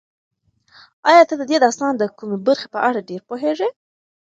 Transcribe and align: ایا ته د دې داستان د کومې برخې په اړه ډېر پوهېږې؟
ایا 1.09 1.23
ته 1.29 1.33
د 1.37 1.41
دې 1.49 1.57
داستان 1.65 1.93
د 1.97 2.03
کومې 2.17 2.37
برخې 2.47 2.67
په 2.73 2.79
اړه 2.87 3.07
ډېر 3.09 3.21
پوهېږې؟ 3.29 3.69